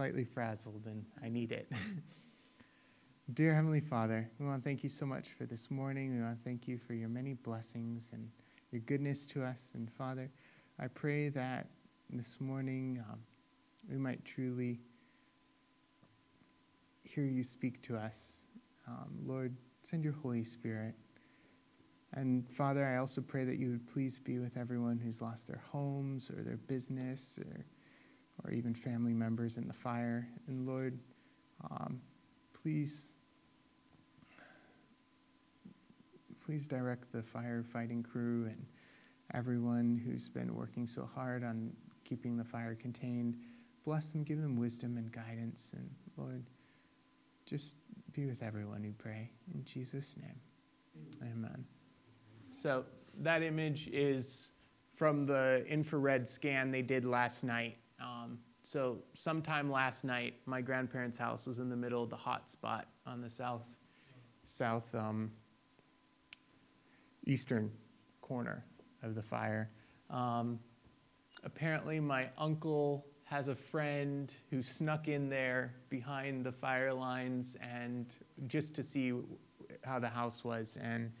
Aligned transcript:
slightly 0.00 0.24
frazzled 0.24 0.86
and 0.86 1.04
I 1.22 1.28
need 1.28 1.52
it. 1.52 1.70
Dear 3.34 3.54
Heavenly 3.54 3.82
Father, 3.82 4.30
we 4.38 4.46
want 4.46 4.62
to 4.62 4.64
thank 4.66 4.82
you 4.82 4.88
so 4.88 5.04
much 5.04 5.32
for 5.36 5.44
this 5.44 5.70
morning. 5.70 6.16
We 6.16 6.22
want 6.22 6.38
to 6.38 6.42
thank 6.42 6.66
you 6.66 6.78
for 6.78 6.94
your 6.94 7.10
many 7.10 7.34
blessings 7.34 8.12
and 8.14 8.26
your 8.72 8.80
goodness 8.80 9.26
to 9.26 9.44
us. 9.44 9.72
And 9.74 9.92
Father, 9.92 10.30
I 10.78 10.86
pray 10.86 11.28
that 11.28 11.66
this 12.08 12.40
morning 12.40 13.04
um, 13.10 13.18
we 13.90 13.98
might 13.98 14.24
truly 14.24 14.80
hear 17.04 17.24
you 17.24 17.44
speak 17.44 17.82
to 17.82 17.98
us. 17.98 18.44
Um, 18.88 19.18
Lord, 19.26 19.54
send 19.82 20.02
your 20.02 20.14
Holy 20.14 20.44
Spirit. 20.44 20.94
And 22.14 22.48
Father, 22.48 22.86
I 22.86 22.96
also 22.96 23.20
pray 23.20 23.44
that 23.44 23.58
you 23.58 23.68
would 23.68 23.86
please 23.86 24.18
be 24.18 24.38
with 24.38 24.56
everyone 24.56 24.96
who's 24.96 25.20
lost 25.20 25.46
their 25.46 25.62
homes 25.70 26.30
or 26.30 26.42
their 26.42 26.56
business 26.56 27.38
or 27.38 27.66
or 28.44 28.50
even 28.50 28.74
family 28.74 29.14
members 29.14 29.58
in 29.58 29.66
the 29.66 29.74
fire. 29.74 30.28
And 30.46 30.66
Lord, 30.66 30.98
um, 31.70 32.00
please, 32.52 33.14
please 36.44 36.66
direct 36.66 37.12
the 37.12 37.22
firefighting 37.22 38.04
crew 38.04 38.46
and 38.46 38.66
everyone 39.34 40.00
who's 40.04 40.28
been 40.28 40.54
working 40.54 40.86
so 40.86 41.08
hard 41.14 41.44
on 41.44 41.72
keeping 42.04 42.36
the 42.36 42.44
fire 42.44 42.74
contained. 42.74 43.36
Bless 43.84 44.10
them, 44.10 44.24
give 44.24 44.40
them 44.40 44.56
wisdom 44.56 44.96
and 44.96 45.10
guidance. 45.12 45.72
And 45.76 45.90
Lord, 46.16 46.44
just 47.46 47.76
be 48.12 48.26
with 48.26 48.42
everyone 48.42 48.82
who 48.82 48.92
pray. 48.92 49.30
In 49.54 49.64
Jesus' 49.64 50.16
name, 50.16 50.40
amen. 51.22 51.64
So 52.52 52.84
that 53.20 53.42
image 53.42 53.88
is 53.92 54.50
from 54.96 55.24
the 55.24 55.64
infrared 55.66 56.28
scan 56.28 56.70
they 56.70 56.82
did 56.82 57.04
last 57.04 57.42
night 57.44 57.78
um, 58.00 58.38
so 58.62 58.98
sometime 59.14 59.70
last 59.70 60.04
night, 60.04 60.34
my 60.46 60.60
grandparents' 60.60 61.18
house 61.18 61.46
was 61.46 61.58
in 61.58 61.68
the 61.68 61.76
middle 61.76 62.02
of 62.02 62.10
the 62.10 62.16
hot 62.16 62.48
spot 62.48 62.88
on 63.06 63.20
the 63.20 63.30
south, 63.30 63.62
south 64.46 64.94
um, 64.94 65.30
eastern 67.26 67.70
corner 68.20 68.64
of 69.02 69.14
the 69.14 69.22
fire. 69.22 69.70
Um, 70.08 70.60
apparently, 71.44 72.00
my 72.00 72.28
uncle 72.38 73.06
has 73.24 73.48
a 73.48 73.54
friend 73.54 74.32
who 74.50 74.62
snuck 74.62 75.08
in 75.08 75.28
there 75.28 75.74
behind 75.88 76.44
the 76.44 76.52
fire 76.52 76.92
lines 76.92 77.56
and 77.60 78.14
just 78.48 78.74
to 78.74 78.82
see 78.82 79.12
how 79.82 79.98
the 79.98 80.08
house 80.08 80.42
was. 80.44 80.76
And 80.82 81.12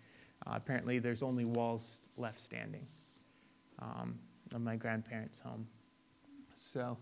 uh, 0.46 0.52
apparently, 0.54 0.98
there's 0.98 1.22
only 1.22 1.44
walls 1.44 2.02
left 2.16 2.40
standing 2.40 2.86
um, 3.78 4.18
of 4.52 4.60
my 4.60 4.76
grandparents' 4.76 5.38
home. 5.38 5.66
So 6.72 6.96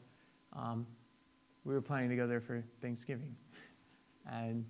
um, 0.54 0.86
we 1.64 1.74
were 1.74 1.82
planning 1.82 2.08
to 2.08 2.16
go 2.16 2.26
there 2.26 2.40
for 2.40 2.62
Thanksgiving. 2.80 3.36
And 4.30 4.64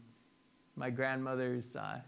my 0.74 0.90
grandmother's, 0.90 1.76
uh, 1.76 2.00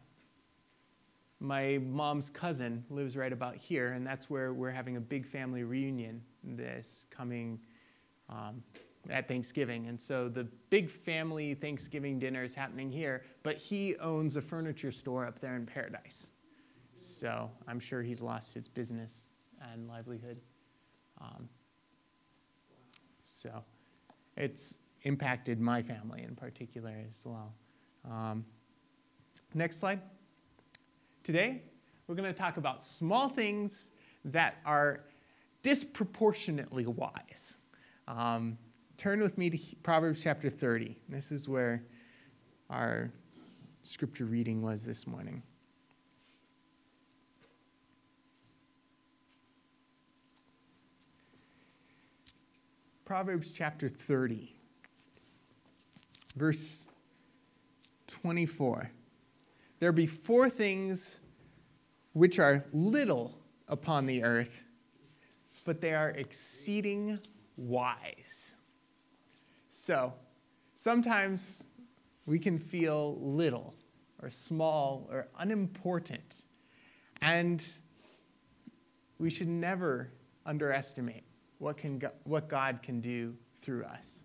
my 1.39 1.79
mom's 1.79 2.31
cousin 2.31 2.85
lives 2.91 3.17
right 3.17 3.33
about 3.33 3.55
here, 3.55 3.93
and 3.93 4.05
that's 4.05 4.29
where 4.29 4.53
we're 4.53 4.73
having 4.73 4.97
a 4.97 5.01
big 5.01 5.25
family 5.25 5.63
reunion 5.63 6.21
this 6.43 7.07
coming 7.11 7.61
um, 8.29 8.61
at 9.09 9.29
Thanksgiving. 9.29 9.87
And 9.87 10.01
so 10.01 10.29
the 10.29 10.45
big 10.71 10.91
family 10.91 11.55
Thanksgiving 11.55 12.19
dinner 12.19 12.43
is 12.43 12.57
happening 12.57 12.91
here, 12.91 13.23
but 13.45 13.57
he 13.57 13.97
owns 13.99 14.37
a 14.37 14.43
furniture 14.43 14.91
store 14.91 15.27
up 15.27 15.39
there 15.39 15.55
in 15.55 15.65
Paradise. 15.65 16.31
So 16.93 17.53
I'm 17.69 17.79
sure 17.79 18.03
he's 18.03 18.21
lost 18.21 18.53
his 18.53 18.67
business 18.67 19.31
and 19.73 19.87
livelihood. 19.87 20.41
Um, 21.21 21.49
so 23.41 23.65
it's 24.37 24.77
impacted 25.03 25.61
my 25.61 25.81
family 25.81 26.23
in 26.23 26.37
particular 26.37 26.95
as 27.09 27.25
well. 27.25 27.55
Um, 28.05 28.45
next 29.55 29.79
slide. 29.79 30.01
Today, 31.23 31.63
we're 32.07 32.17
going 32.17 32.31
to 32.31 32.39
talk 32.39 32.59
about 32.59 32.83
small 32.83 33.31
things 33.31 33.93
that 34.27 34.57
are 34.67 35.01
disproportionately 35.63 36.87
wise. 36.87 37.57
Um, 38.07 38.59
turn 38.99 39.21
with 39.21 39.39
me 39.39 39.49
to 39.49 39.59
Proverbs 39.83 40.23
chapter 40.23 40.51
30. 40.51 40.99
This 41.09 41.33
is 41.33 41.49
where 41.49 41.83
our 42.69 43.11
scripture 43.85 44.27
reading 44.27 44.61
was 44.61 44.85
this 44.85 45.07
morning. 45.07 45.43
Proverbs 53.11 53.51
chapter 53.51 53.89
30, 53.89 54.55
verse 56.37 56.87
24. 58.07 58.89
There 59.81 59.91
be 59.91 60.07
four 60.07 60.49
things 60.49 61.19
which 62.13 62.39
are 62.39 62.65
little 62.73 63.37
upon 63.67 64.07
the 64.07 64.23
earth, 64.23 64.63
but 65.65 65.81
they 65.81 65.93
are 65.93 66.11
exceeding 66.11 67.19
wise. 67.57 68.55
So, 69.71 70.13
sometimes 70.77 71.65
we 72.27 72.39
can 72.39 72.61
feel 72.61 73.19
little 73.21 73.75
or 74.23 74.31
small 74.31 75.09
or 75.11 75.27
unimportant, 75.37 76.45
and 77.21 77.61
we 79.19 79.31
should 79.31 79.49
never 79.49 80.13
underestimate 80.47 81.25
what, 81.61 81.77
can 81.77 81.99
go, 81.99 82.11
what 82.25 82.49
God 82.49 82.81
can 82.83 83.01
do 83.01 83.35
through 83.61 83.85
us. 83.85 84.23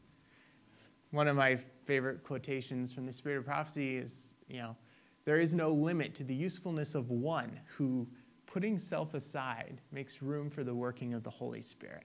One 1.11 1.27
of 1.27 1.35
my 1.35 1.59
favorite 1.85 2.23
quotations 2.23 2.91
from 2.91 3.05
the 3.05 3.13
Spirit 3.13 3.39
of 3.39 3.45
Prophecy 3.45 3.97
is, 3.97 4.33
you 4.47 4.57
know, 4.57 4.75
there 5.25 5.39
is 5.39 5.53
no 5.53 5.69
limit 5.71 6.15
to 6.15 6.23
the 6.23 6.33
usefulness 6.33 6.95
of 6.95 7.09
one 7.09 7.59
who, 7.65 8.07
putting 8.45 8.79
self 8.79 9.13
aside, 9.13 9.81
makes 9.91 10.21
room 10.21 10.49
for 10.49 10.63
the 10.63 10.73
working 10.73 11.13
of 11.13 11.23
the 11.23 11.29
Holy 11.29 11.61
Spirit. 11.61 12.03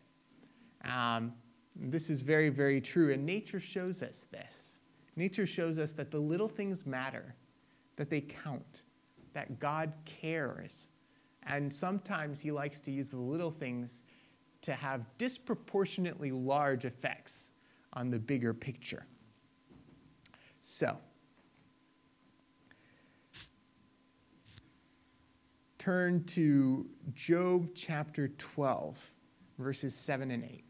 Um, 0.84 1.32
this 1.76 2.10
is 2.10 2.22
very, 2.22 2.48
very 2.48 2.80
true, 2.80 3.12
and 3.12 3.24
nature 3.24 3.60
shows 3.60 4.02
us 4.02 4.26
this. 4.32 4.78
Nature 5.16 5.46
shows 5.46 5.78
us 5.78 5.92
that 5.92 6.10
the 6.10 6.18
little 6.18 6.48
things 6.48 6.86
matter, 6.86 7.36
that 7.96 8.10
they 8.10 8.20
count, 8.20 8.82
that 9.32 9.60
God 9.60 9.92
cares. 10.04 10.88
And 11.44 11.72
sometimes 11.72 12.40
He 12.40 12.50
likes 12.50 12.80
to 12.80 12.90
use 12.90 13.10
the 13.10 13.20
little 13.20 13.50
things 13.50 14.02
to 14.62 14.74
have 14.74 15.04
disproportionately 15.18 16.32
large 16.32 16.84
effects 16.84 17.50
on 17.92 18.10
the 18.10 18.18
bigger 18.18 18.52
picture. 18.52 19.06
So, 20.60 20.98
turn 25.78 26.24
to 26.24 26.86
Job 27.14 27.70
chapter 27.74 28.28
12, 28.28 29.12
verses 29.58 29.94
7 29.94 30.30
and 30.30 30.44
8. 30.44 30.64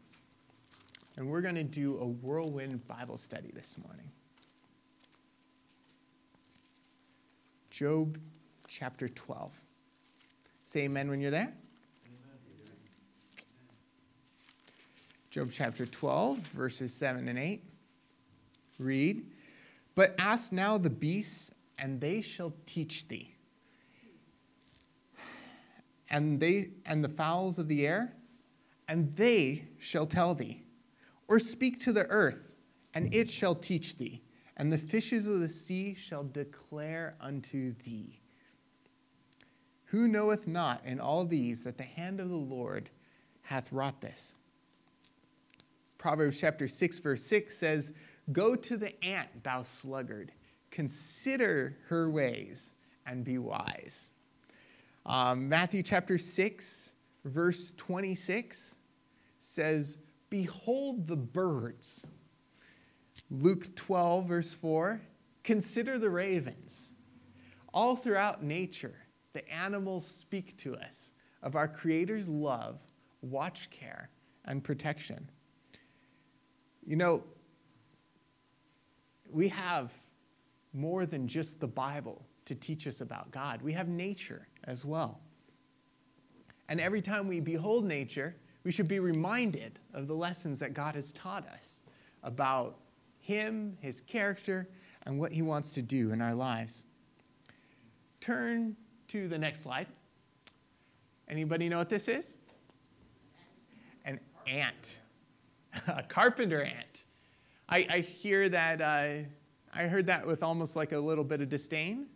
And 1.17 1.29
we're 1.29 1.41
going 1.41 1.55
to 1.55 1.63
do 1.63 1.97
a 1.99 2.05
whirlwind 2.05 2.87
Bible 2.87 3.17
study 3.17 3.51
this 3.53 3.77
morning. 3.77 4.09
Job 7.69 8.17
chapter 8.67 9.09
12. 9.09 9.51
Say 10.63 10.81
amen 10.81 11.09
when 11.09 11.19
you're 11.19 11.31
there. 11.31 11.53
Job 15.31 15.49
chapter 15.49 15.85
12, 15.85 16.39
verses 16.39 16.93
7 16.93 17.29
and 17.29 17.39
8. 17.39 17.63
Read, 18.77 19.25
But 19.95 20.13
ask 20.19 20.51
now 20.51 20.77
the 20.77 20.89
beasts, 20.89 21.51
and 21.79 22.01
they 22.01 22.19
shall 22.19 22.53
teach 22.65 23.07
thee. 23.07 23.33
And 26.09 26.37
they 26.37 26.71
and 26.85 27.01
the 27.01 27.07
fowls 27.07 27.59
of 27.59 27.69
the 27.69 27.87
air, 27.87 28.13
and 28.89 29.15
they 29.15 29.69
shall 29.79 30.05
tell 30.05 30.35
thee. 30.35 30.63
Or 31.29 31.39
speak 31.39 31.79
to 31.83 31.93
the 31.93 32.07
earth, 32.07 32.51
and 32.93 33.13
it 33.13 33.31
shall 33.31 33.55
teach 33.55 33.95
thee. 33.95 34.21
And 34.57 34.69
the 34.69 34.77
fishes 34.77 35.27
of 35.27 35.39
the 35.39 35.47
sea 35.47 35.93
shall 35.93 36.25
declare 36.25 37.15
unto 37.21 37.73
thee. 37.85 38.19
Who 39.85 40.09
knoweth 40.09 40.45
not 40.45 40.81
in 40.85 40.99
all 40.99 41.23
these 41.23 41.63
that 41.63 41.77
the 41.77 41.83
hand 41.83 42.19
of 42.19 42.27
the 42.27 42.35
Lord 42.35 42.89
hath 43.43 43.71
wrought 43.71 44.01
this? 44.01 44.35
Proverbs 46.01 46.39
chapter 46.39 46.67
6, 46.67 46.97
verse 46.97 47.21
6 47.21 47.55
says, 47.55 47.93
Go 48.31 48.55
to 48.55 48.75
the 48.75 48.91
ant, 49.05 49.43
thou 49.43 49.61
sluggard, 49.61 50.31
consider 50.71 51.77
her 51.89 52.09
ways 52.09 52.73
and 53.05 53.23
be 53.23 53.37
wise. 53.37 54.09
Um, 55.05 55.47
Matthew 55.47 55.83
chapter 55.83 56.17
6, 56.17 56.93
verse 57.23 57.73
26 57.77 58.77
says, 59.39 59.99
Behold 60.31 61.05
the 61.05 61.15
birds. 61.15 62.07
Luke 63.29 63.75
12, 63.75 64.25
verse 64.27 64.55
4, 64.55 64.99
consider 65.43 65.99
the 65.99 66.09
ravens. 66.09 66.95
All 67.75 67.95
throughout 67.95 68.43
nature, 68.43 68.95
the 69.33 69.47
animals 69.53 70.07
speak 70.07 70.57
to 70.57 70.75
us 70.77 71.11
of 71.43 71.55
our 71.55 71.67
Creator's 71.67 72.27
love, 72.27 72.79
watch 73.21 73.69
care, 73.69 74.09
and 74.45 74.63
protection. 74.63 75.29
You 76.85 76.95
know, 76.95 77.23
we 79.29 79.47
have 79.49 79.91
more 80.73 81.05
than 81.05 81.27
just 81.27 81.59
the 81.59 81.67
Bible 81.67 82.25
to 82.45 82.55
teach 82.55 82.87
us 82.87 83.01
about 83.01 83.31
God. 83.31 83.61
We 83.61 83.73
have 83.73 83.87
nature 83.87 84.47
as 84.65 84.83
well. 84.83 85.19
And 86.69 86.79
every 86.79 87.01
time 87.01 87.27
we 87.27 87.39
behold 87.39 87.85
nature, 87.85 88.35
we 88.63 88.71
should 88.71 88.87
be 88.87 88.99
reminded 88.99 89.79
of 89.93 90.07
the 90.07 90.13
lessons 90.13 90.59
that 90.59 90.73
God 90.73 90.95
has 90.95 91.11
taught 91.11 91.47
us 91.47 91.81
about 92.23 92.77
Him, 93.19 93.77
His 93.81 94.01
character, 94.01 94.69
and 95.05 95.19
what 95.19 95.31
He 95.31 95.41
wants 95.41 95.73
to 95.73 95.81
do 95.81 96.11
in 96.11 96.21
our 96.21 96.33
lives. 96.33 96.83
Turn 98.19 98.75
to 99.09 99.27
the 99.27 99.37
next 99.37 99.63
slide. 99.63 99.87
Anybody 101.27 101.69
know 101.69 101.77
what 101.77 101.89
this 101.89 102.07
is? 102.07 102.37
An 104.05 104.19
ant, 104.47 105.00
a 105.87 106.03
carpenter 106.03 106.61
ant. 106.61 107.03
I, 107.69 107.87
I 107.89 107.99
hear 107.99 108.49
that, 108.49 108.81
uh, 108.81 109.25
I 109.73 109.83
heard 109.83 110.07
that 110.07 110.27
with 110.27 110.43
almost 110.43 110.75
like 110.75 110.91
a 110.91 110.99
little 110.99 111.23
bit 111.23 111.41
of 111.41 111.49
disdain. 111.49 112.07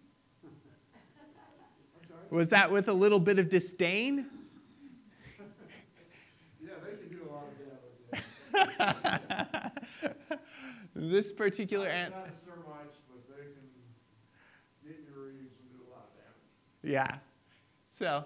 Was 2.31 2.49
that 2.49 2.71
with 2.71 2.89
a 2.89 2.93
little 2.93 3.19
bit 3.19 3.39
of 3.39 3.49
disdain? 3.49 4.25
Yeah, 6.61 6.71
they 6.83 6.97
can 6.97 7.09
do 7.09 7.21
a 7.23 7.31
lot 7.31 7.45
of 8.49 8.77
damage. 10.27 10.39
this 10.95 11.31
particular 11.31 11.87
ant. 11.87 12.13
Not 12.13 12.29
but 12.45 13.27
they 13.29 13.43
can 13.43 13.53
get 14.83 14.97
in 14.97 15.13
your 15.13 15.27
and 15.29 15.47
do 15.71 15.83
a 15.87 15.89
lot 15.93 16.09
of 16.09 16.15
damage. 16.17 16.91
Yeah. 16.91 17.19
So, 17.91 18.25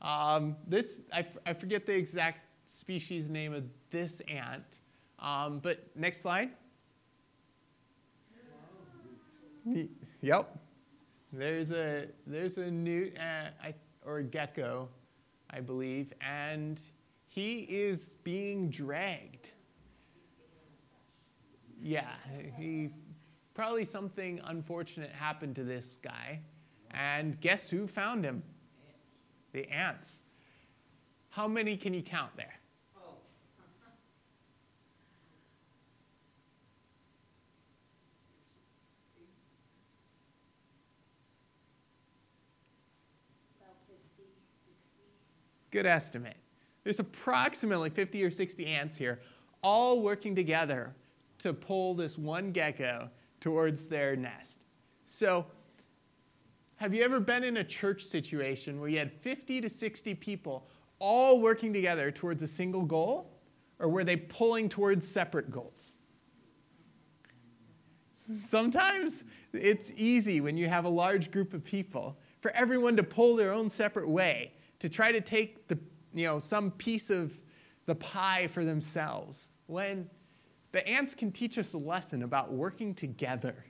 um, 0.00 0.56
this, 0.66 0.86
I, 1.12 1.26
I 1.46 1.52
forget 1.52 1.86
the 1.86 1.94
exact 1.94 2.40
species 2.74 3.28
name 3.28 3.54
of 3.54 3.64
this 3.90 4.20
ant, 4.28 4.64
um, 5.18 5.60
but 5.60 5.84
next 5.96 6.20
slide. 6.20 6.50
Yep. 10.20 10.58
There's 11.32 11.70
a, 11.70 12.06
there's 12.26 12.58
a 12.58 12.70
newt 12.70 13.16
uh, 13.18 13.72
or 14.04 14.18
a 14.18 14.22
gecko, 14.22 14.88
I 15.50 15.60
believe, 15.60 16.12
and 16.20 16.78
he 17.28 17.60
is 17.60 18.14
being 18.22 18.70
dragged. 18.70 19.50
Yeah, 21.82 22.12
he 22.56 22.90
probably 23.54 23.84
something 23.84 24.40
unfortunate 24.44 25.10
happened 25.10 25.56
to 25.56 25.64
this 25.64 25.98
guy. 26.02 26.40
And 26.92 27.40
guess 27.40 27.68
who 27.68 27.86
found 27.86 28.24
him? 28.24 28.42
The 29.52 29.68
ants. 29.70 30.22
How 31.30 31.48
many 31.48 31.76
can 31.76 31.92
you 31.92 32.02
count 32.02 32.30
there? 32.36 32.54
Good 45.74 45.86
estimate. 45.86 46.36
There's 46.84 47.00
approximately 47.00 47.90
50 47.90 48.22
or 48.22 48.30
60 48.30 48.64
ants 48.64 48.94
here, 48.94 49.18
all 49.60 50.02
working 50.02 50.36
together 50.36 50.94
to 51.40 51.52
pull 51.52 51.94
this 51.94 52.16
one 52.16 52.52
gecko 52.52 53.10
towards 53.40 53.86
their 53.86 54.14
nest. 54.14 54.60
So, 55.04 55.46
have 56.76 56.94
you 56.94 57.02
ever 57.02 57.18
been 57.18 57.42
in 57.42 57.56
a 57.56 57.64
church 57.64 58.04
situation 58.04 58.78
where 58.78 58.88
you 58.88 59.00
had 59.00 59.10
50 59.10 59.62
to 59.62 59.68
60 59.68 60.14
people 60.14 60.68
all 61.00 61.40
working 61.40 61.72
together 61.72 62.12
towards 62.12 62.44
a 62.44 62.46
single 62.46 62.84
goal? 62.84 63.32
Or 63.80 63.88
were 63.88 64.04
they 64.04 64.14
pulling 64.14 64.68
towards 64.68 65.04
separate 65.04 65.50
goals? 65.50 65.96
Sometimes 68.14 69.24
it's 69.52 69.92
easy 69.96 70.40
when 70.40 70.56
you 70.56 70.68
have 70.68 70.84
a 70.84 70.88
large 70.88 71.32
group 71.32 71.52
of 71.52 71.64
people 71.64 72.16
for 72.38 72.52
everyone 72.52 72.94
to 72.94 73.02
pull 73.02 73.34
their 73.34 73.52
own 73.52 73.68
separate 73.68 74.08
way 74.08 74.52
to 74.78 74.88
try 74.88 75.12
to 75.12 75.20
take 75.20 75.68
the, 75.68 75.78
you 76.12 76.26
know, 76.26 76.38
some 76.38 76.70
piece 76.72 77.10
of 77.10 77.38
the 77.86 77.94
pie 77.94 78.46
for 78.46 78.64
themselves. 78.64 79.48
When 79.66 80.08
the 80.72 80.86
ants 80.86 81.14
can 81.14 81.30
teach 81.30 81.58
us 81.58 81.74
a 81.74 81.78
lesson 81.78 82.22
about 82.22 82.52
working 82.52 82.94
together, 82.94 83.64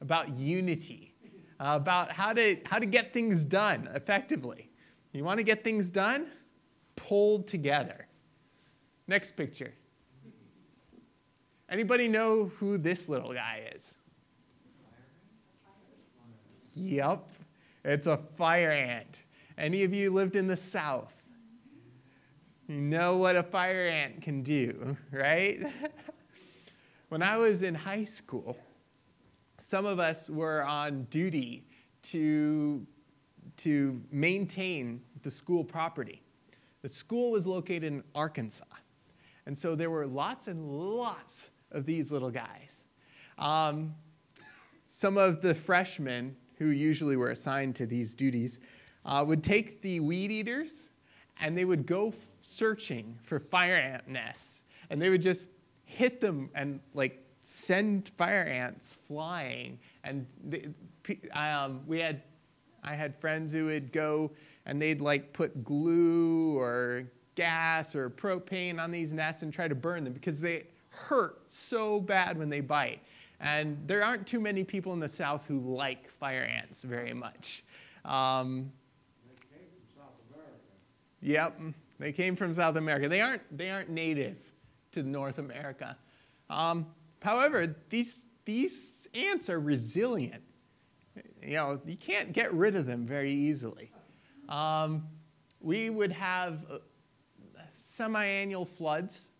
about 0.00 0.36
unity, 0.38 1.14
uh, 1.60 1.74
about 1.76 2.12
how 2.12 2.32
to, 2.32 2.56
how 2.66 2.78
to 2.78 2.86
get 2.86 3.12
things 3.12 3.44
done 3.44 3.88
effectively. 3.94 4.70
You 5.12 5.24
want 5.24 5.38
to 5.38 5.44
get 5.44 5.62
things 5.62 5.90
done? 5.90 6.26
Pulled 6.96 7.46
together. 7.46 8.06
Next 9.06 9.36
picture. 9.36 9.72
Anybody 11.68 12.08
know 12.08 12.50
who 12.58 12.76
this 12.78 13.08
little 13.08 13.32
guy 13.32 13.62
is? 13.74 13.96
Yep, 16.74 17.30
it's 17.84 18.06
a 18.06 18.18
fire 18.36 18.70
ant. 18.70 19.24
Any 19.58 19.84
of 19.84 19.92
you 19.92 20.10
lived 20.10 20.36
in 20.36 20.46
the 20.46 20.56
South? 20.56 21.22
You 22.68 22.76
know 22.80 23.16
what 23.16 23.36
a 23.36 23.42
fire 23.42 23.86
ant 23.86 24.22
can 24.22 24.42
do, 24.42 24.96
right? 25.12 25.60
when 27.08 27.22
I 27.22 27.36
was 27.36 27.62
in 27.62 27.74
high 27.74 28.04
school, 28.04 28.56
some 29.58 29.86
of 29.86 29.98
us 30.00 30.30
were 30.30 30.62
on 30.64 31.04
duty 31.04 31.64
to, 32.04 32.86
to 33.58 34.00
maintain 34.10 35.02
the 35.22 35.30
school 35.30 35.62
property. 35.64 36.22
The 36.82 36.88
school 36.88 37.30
was 37.30 37.46
located 37.46 37.84
in 37.84 38.02
Arkansas. 38.14 38.64
And 39.46 39.56
so 39.56 39.74
there 39.74 39.90
were 39.90 40.06
lots 40.06 40.48
and 40.48 40.66
lots 40.66 41.50
of 41.70 41.84
these 41.86 42.12
little 42.12 42.30
guys. 42.30 42.86
Um, 43.38 43.94
some 44.88 45.16
of 45.16 45.42
the 45.42 45.54
freshmen 45.54 46.36
who 46.56 46.66
usually 46.68 47.16
were 47.16 47.30
assigned 47.30 47.74
to 47.76 47.86
these 47.86 48.14
duties 48.14 48.60
uh, 49.04 49.24
would 49.26 49.42
take 49.42 49.82
the 49.82 50.00
weed 50.00 50.30
eaters 50.30 50.88
and 51.40 51.56
they 51.56 51.64
would 51.64 51.86
go 51.86 52.12
searching 52.40 53.18
for 53.22 53.38
fire 53.38 53.76
ant 53.76 54.08
nests. 54.08 54.62
And 54.90 55.00
they 55.00 55.08
would 55.08 55.22
just 55.22 55.48
hit 55.84 56.20
them 56.20 56.50
and 56.54 56.80
like 56.94 57.24
send 57.40 58.10
fire 58.16 58.42
ants 58.44 58.98
flying. 59.06 59.78
And 60.04 60.26
they, 60.44 60.68
um, 61.32 61.80
we 61.86 61.98
had, 61.98 62.22
I 62.84 62.94
had 62.94 63.18
friends 63.20 63.52
who 63.52 63.66
would 63.66 63.92
go 63.92 64.30
and 64.66 64.80
they'd 64.80 65.00
like 65.00 65.32
put 65.32 65.64
glue 65.64 66.58
or 66.58 67.04
gas 67.34 67.94
or 67.94 68.10
propane 68.10 68.80
on 68.80 68.90
these 68.90 69.12
nests 69.12 69.42
and 69.42 69.52
try 69.52 69.66
to 69.66 69.74
burn 69.74 70.04
them 70.04 70.12
because 70.12 70.40
they 70.40 70.64
hurt 70.90 71.40
so 71.50 72.00
bad 72.00 72.38
when 72.38 72.48
they 72.48 72.60
bite. 72.60 73.00
And 73.40 73.76
there 73.86 74.04
aren't 74.04 74.26
too 74.26 74.38
many 74.40 74.62
people 74.62 74.92
in 74.92 75.00
the 75.00 75.08
South 75.08 75.46
who 75.46 75.58
like 75.58 76.08
fire 76.08 76.44
ants 76.44 76.82
very 76.84 77.14
much. 77.14 77.64
Um, 78.04 78.70
They 79.26 79.58
came 79.58 79.66
from 79.66 79.82
South 79.96 80.14
America. 80.30 80.52
Yep, 81.22 81.60
they 81.98 82.12
came 82.12 82.36
from 82.36 82.52
South 82.52 82.76
America. 82.76 83.08
They 83.08 83.20
aren't, 83.20 83.56
they 83.56 83.70
aren't 83.70 83.88
native 83.88 84.36
to 84.92 85.02
North 85.02 85.38
America. 85.38 85.96
Um, 86.50 86.86
however, 87.20 87.74
these, 87.88 88.26
these 88.44 89.06
ants 89.14 89.48
are 89.48 89.60
resilient. 89.60 90.42
You 91.42 91.54
know, 91.54 91.80
you 91.86 91.96
can't 91.96 92.32
get 92.32 92.52
rid 92.52 92.74
of 92.74 92.86
them 92.86 93.06
very 93.06 93.32
easily. 93.32 93.92
Um, 94.48 95.04
we 95.60 95.90
would 95.90 96.12
have 96.12 96.64
uh, 96.70 96.78
semi-annual 97.88 98.64
floods 98.64 99.30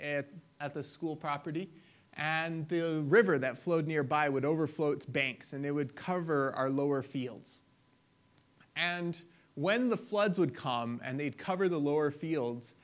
at, 0.00 0.28
at 0.60 0.74
the 0.74 0.82
school 0.82 1.16
property, 1.16 1.70
and 2.14 2.68
the 2.68 3.02
river 3.02 3.38
that 3.38 3.58
flowed 3.58 3.86
nearby 3.86 4.28
would 4.28 4.44
overflow 4.44 4.92
its 4.92 5.06
banks, 5.06 5.54
and 5.54 5.66
it 5.66 5.72
would 5.72 5.96
cover 5.96 6.54
our 6.54 6.70
lower 6.70 7.02
fields. 7.02 7.62
And 8.76 9.20
when 9.54 9.88
the 9.88 9.96
floods 9.96 10.38
would 10.38 10.54
come 10.54 11.00
and 11.04 11.18
they'd 11.18 11.36
cover 11.36 11.68
the 11.68 11.78
lower 11.78 12.10
fields, 12.10 12.74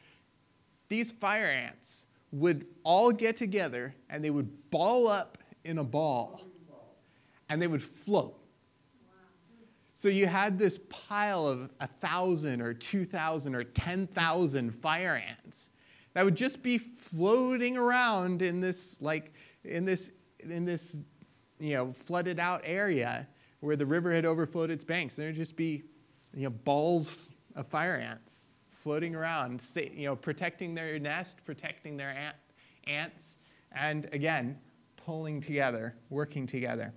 these 0.88 1.12
fire 1.12 1.46
ants 1.46 2.04
would 2.32 2.66
all 2.84 3.10
get 3.10 3.36
together 3.36 3.94
and 4.10 4.22
they 4.22 4.30
would 4.30 4.70
ball 4.70 5.08
up 5.08 5.38
in 5.64 5.78
a 5.78 5.84
ball 5.84 6.42
and 7.48 7.60
they 7.60 7.66
would 7.66 7.82
float. 7.82 8.34
So 9.94 10.08
you 10.08 10.26
had 10.26 10.58
this 10.58 10.78
pile 10.90 11.48
of 11.48 11.70
a 11.80 11.88
thousand 11.88 12.60
or 12.60 12.72
two 12.72 13.04
thousand 13.04 13.56
or 13.56 13.64
ten 13.64 14.06
thousand 14.06 14.70
fire 14.72 15.20
ants 15.28 15.70
that 16.14 16.24
would 16.24 16.36
just 16.36 16.62
be 16.62 16.78
floating 16.78 17.76
around 17.76 18.42
in 18.42 18.60
this 18.60 19.00
like 19.02 19.32
in 19.64 19.84
this 19.84 20.12
in 20.38 20.64
this 20.64 20.98
you 21.58 21.74
know 21.74 21.92
flooded 21.92 22.38
out 22.38 22.60
area 22.64 23.26
where 23.60 23.74
the 23.74 23.86
river 23.86 24.12
had 24.12 24.24
overflowed 24.24 24.70
its 24.70 24.84
banks. 24.84 25.18
And 25.18 25.24
There 25.24 25.30
would 25.30 25.36
just 25.36 25.56
be 25.56 25.82
you 26.34 26.44
know 26.44 26.50
balls 26.50 27.30
of 27.56 27.66
fire 27.66 27.96
ants 27.96 28.48
floating 28.70 29.14
around, 29.14 29.62
you 29.74 30.06
know, 30.06 30.16
protecting 30.16 30.74
their 30.74 30.98
nest, 30.98 31.38
protecting 31.44 31.96
their 31.96 32.10
ant, 32.10 32.36
ants, 32.86 33.34
and 33.72 34.08
again 34.12 34.58
pulling 35.08 35.40
together, 35.40 35.94
working 36.10 36.46
together. 36.46 36.92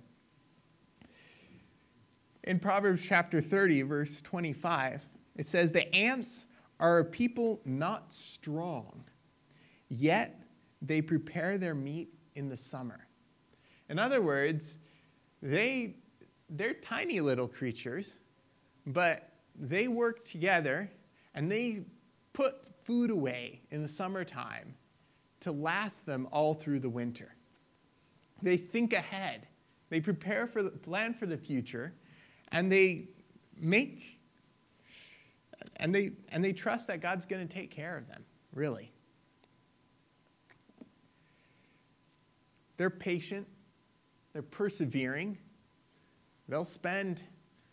In 2.44 2.58
Proverbs 2.58 3.02
chapter 3.06 3.40
30, 3.40 3.82
verse 3.82 4.20
25, 4.20 5.06
it 5.36 5.46
says, 5.46 5.72
The 5.72 5.94
ants 5.94 6.44
are 6.78 6.98
a 6.98 7.04
people 7.06 7.62
not 7.64 8.12
strong, 8.12 9.04
yet 9.88 10.42
they 10.82 11.00
prepare 11.00 11.56
their 11.56 11.74
meat 11.74 12.12
in 12.34 12.50
the 12.50 12.56
summer. 12.56 13.06
In 13.88 13.98
other 13.98 14.20
words, 14.20 14.78
they, 15.40 15.96
they're 16.50 16.74
tiny 16.74 17.20
little 17.20 17.48
creatures, 17.48 18.16
but 18.86 19.28
they 19.58 19.88
work 19.88 20.24
together 20.24 20.90
and 21.34 21.50
they 21.50 21.84
put 22.32 22.56
food 22.84 23.10
away 23.10 23.60
in 23.70 23.82
the 23.82 23.88
summertime 23.88 24.74
to 25.40 25.52
last 25.52 26.06
them 26.06 26.28
all 26.30 26.54
through 26.54 26.80
the 26.80 26.88
winter. 26.88 27.34
They 28.42 28.56
think 28.56 28.92
ahead. 28.92 29.46
They 29.88 30.00
prepare 30.00 30.46
for 30.46 30.62
the 30.62 30.70
plan 30.70 31.14
for 31.14 31.26
the 31.26 31.36
future 31.36 31.92
and 32.50 32.70
they 32.70 33.08
make 33.56 34.18
and 35.76 35.94
they 35.94 36.12
and 36.30 36.44
they 36.44 36.52
trust 36.52 36.88
that 36.88 37.00
God's 37.00 37.24
going 37.24 37.46
to 37.46 37.52
take 37.52 37.70
care 37.70 37.96
of 37.96 38.08
them, 38.08 38.24
really. 38.54 38.90
They're 42.76 42.90
patient, 42.90 43.46
they're 44.32 44.42
persevering. 44.42 45.38
They'll 46.48 46.64
spend, 46.64 47.22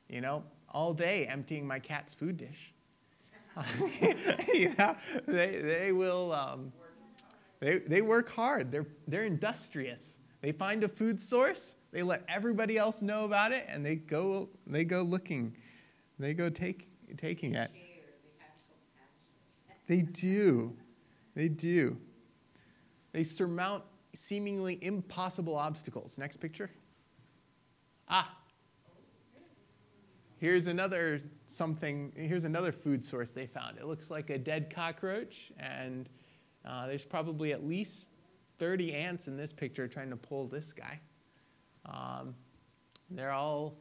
you 0.07 0.21
know, 0.21 0.43
all 0.71 0.93
day 0.93 1.25
emptying 1.27 1.65
my 1.65 1.79
cat's 1.79 2.13
food 2.13 2.37
dish. 2.37 2.73
they, 4.01 4.71
they 5.27 5.91
will, 5.91 6.31
um, 6.33 6.71
they, 7.59 7.79
they 7.79 8.01
work 8.01 8.29
hard. 8.29 8.71
They're, 8.71 8.87
they're 9.07 9.25
industrious. 9.25 10.17
They 10.41 10.51
find 10.51 10.83
a 10.83 10.87
food 10.87 11.19
source, 11.19 11.75
they 11.91 12.01
let 12.03 12.23
everybody 12.29 12.77
else 12.77 13.01
know 13.01 13.25
about 13.25 13.51
it, 13.51 13.65
and 13.67 13.85
they 13.85 13.95
go, 13.95 14.47
they 14.67 14.85
go 14.85 15.01
looking. 15.01 15.55
They 16.17 16.33
go 16.33 16.49
take, 16.49 16.87
taking 17.17 17.55
it. 17.55 17.71
They 19.87 20.01
do. 20.01 20.73
They 21.35 21.49
do. 21.49 21.97
They 23.11 23.23
surmount 23.23 23.83
seemingly 24.13 24.77
impossible 24.81 25.55
obstacles. 25.55 26.17
Next 26.17 26.37
picture. 26.37 26.69
Ah. 28.07 28.38
Here's 30.39 30.67
another 30.67 31.21
something. 31.47 32.13
Here's 32.15 32.45
another 32.45 32.71
food 32.71 33.03
source 33.03 33.31
they 33.31 33.45
found. 33.45 33.77
It 33.77 33.85
looks 33.85 34.09
like 34.09 34.29
a 34.29 34.37
dead 34.37 34.73
cockroach, 34.73 35.51
and 35.59 36.07
uh, 36.65 36.87
there's 36.87 37.03
probably 37.03 37.51
at 37.51 37.67
least 37.67 38.11
30 38.57 38.93
ants 38.93 39.27
in 39.27 39.35
this 39.35 39.51
picture 39.51 39.85
trying 39.85 40.09
to 40.09 40.15
pull 40.15 40.47
this 40.47 40.71
guy. 40.71 40.99
Um, 41.85 42.35
they're 43.09 43.33
all 43.33 43.75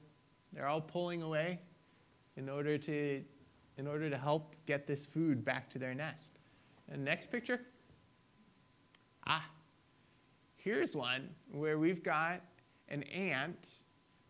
they're 0.53 0.67
all 0.67 0.81
pulling 0.81 1.23
away 1.23 1.61
in 2.37 2.49
order 2.49 2.77
to 2.77 3.23
in 3.77 3.87
order 3.87 4.11
to 4.11 4.19
help 4.19 4.57
get 4.67 4.85
this 4.85 5.07
food 5.07 5.45
back 5.45 5.71
to 5.71 5.79
their 5.79 5.95
nest. 5.95 6.41
And 6.91 7.05
next 7.05 7.31
picture. 7.31 7.61
Ah, 9.29 9.45
here's 10.57 10.97
one 10.97 11.29
where 11.53 11.79
we've 11.79 12.03
got 12.03 12.41
an 12.89 13.05
ant 13.05 13.69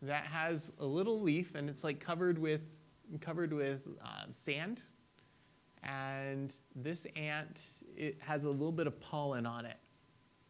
that 0.03 0.25
has 0.25 0.73
a 0.79 0.87
little 0.87 1.21
leaf 1.21 1.55
and 1.55 1.69
it's 1.69 1.85
like 1.85 2.01
covered 2.01 2.39
with 2.39 2.61
covered 3.21 3.53
with 3.53 3.87
um, 4.03 4.33
sand. 4.33 4.83
And 5.83 6.53
this 6.75 7.07
ant 7.17 7.61
it 7.97 8.19
has 8.21 8.45
a 8.45 8.51
little 8.51 8.73
bit 8.73 8.87
of 8.87 9.01
pollen 9.01 9.47
on 9.47 9.65
it. 9.65 9.79